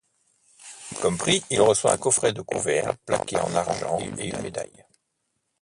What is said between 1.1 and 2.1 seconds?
prix, il reçoit un